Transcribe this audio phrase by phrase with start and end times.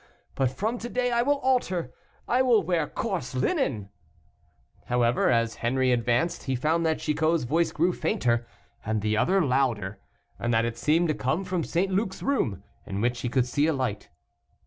[0.33, 1.93] But from to day I will alter
[2.27, 3.89] I will wear coarse linen"
[4.87, 8.47] However, as Henri advanced, he found that Chicot's voice grew fainter,
[8.83, 9.99] and the other louder,
[10.39, 11.91] and that it seemed to come from St.
[11.91, 14.09] Luc's room, in which he could see a light.